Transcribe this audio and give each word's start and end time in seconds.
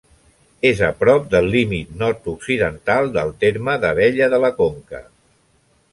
És 0.67 0.79
a 0.87 0.87
prop 1.01 1.27
del 1.33 1.49
límit 1.57 1.91
nord-occidental 1.99 3.11
del 3.19 3.35
terme 3.45 3.79
d'Abella 3.85 4.31
de 4.37 4.41
la 4.47 4.55
Conca. 4.63 5.07